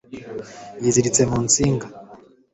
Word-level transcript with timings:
yiziritse 0.83 1.21
mu 1.29 1.37
nsinga 1.45 1.87